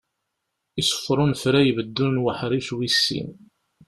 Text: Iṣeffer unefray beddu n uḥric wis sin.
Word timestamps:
Iṣeffer 0.81 1.17
unefray 1.23 1.69
beddu 1.77 2.07
n 2.13 2.21
uḥric 2.25 2.67
wis 2.77 2.97
sin. 3.05 3.29